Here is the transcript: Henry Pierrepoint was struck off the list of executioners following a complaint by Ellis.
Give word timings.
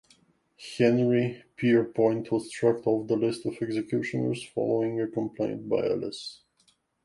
Henry 0.79 1.43
Pierrepoint 1.55 2.31
was 2.31 2.49
struck 2.49 2.87
off 2.87 3.07
the 3.07 3.15
list 3.15 3.45
of 3.45 3.61
executioners 3.61 4.41
following 4.43 4.99
a 4.99 5.07
complaint 5.07 5.69
by 5.69 5.87
Ellis. 5.87 6.41